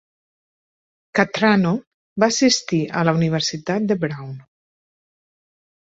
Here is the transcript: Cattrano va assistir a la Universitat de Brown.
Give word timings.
Cattrano 1.19 1.73
va 2.23 2.31
assistir 2.35 2.81
a 3.03 3.07
la 3.11 3.15
Universitat 3.19 3.89
de 3.93 3.99
Brown. 4.07 4.37